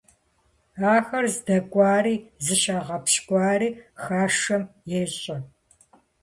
[0.95, 2.15] Ахэр здэкӀуари
[2.45, 3.69] зыщагъэпщкӀуари
[4.03, 4.63] хашэм
[5.01, 5.37] ещӀэ.